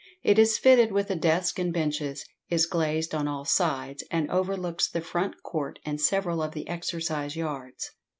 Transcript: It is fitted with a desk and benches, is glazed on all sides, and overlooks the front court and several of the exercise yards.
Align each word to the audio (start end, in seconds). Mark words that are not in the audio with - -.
It 0.23 0.39
is 0.39 0.57
fitted 0.57 0.91
with 0.91 1.11
a 1.11 1.15
desk 1.15 1.59
and 1.59 1.71
benches, 1.71 2.25
is 2.49 2.65
glazed 2.65 3.13
on 3.13 3.27
all 3.27 3.45
sides, 3.45 4.03
and 4.09 4.31
overlooks 4.31 4.89
the 4.89 4.99
front 4.99 5.43
court 5.43 5.77
and 5.85 6.01
several 6.01 6.41
of 6.41 6.53
the 6.55 6.67
exercise 6.67 7.35
yards. 7.35 7.91